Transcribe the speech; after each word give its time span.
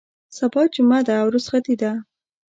سبا 0.37 0.63
جمعه 0.73 0.99
ده 1.07 1.13
او 1.21 1.27
رخصتي 1.35 1.75
ده. 1.81 1.91